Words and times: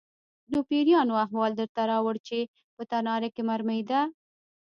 _نو 0.51 0.59
پېريانو 0.69 1.13
احوال 1.25 1.51
درته 1.59 1.81
راووړ 1.91 2.15
چې 2.27 2.39
په 2.75 2.83
تناره 2.91 3.29
کې 3.35 3.41
مرمۍ 3.49 3.81
ده؟ 3.89 4.01